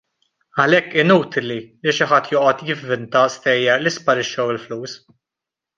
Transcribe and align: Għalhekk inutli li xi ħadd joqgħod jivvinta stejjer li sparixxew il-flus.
Għalhekk 0.61 0.95
inutli 1.03 1.57
li 1.57 1.93
xi 1.97 2.09
ħadd 2.13 2.33
joqgħod 2.37 2.65
jivvinta 2.71 3.23
stejjer 3.37 3.85
li 3.87 3.95
sparixxew 4.01 4.53
il-flus. 4.57 4.99